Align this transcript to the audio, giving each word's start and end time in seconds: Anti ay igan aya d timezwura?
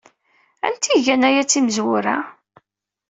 Anti 0.65 0.87
ay 0.93 0.99
igan 1.01 1.27
aya 1.29 1.43
d 1.45 1.47
timezwura? 1.49 2.15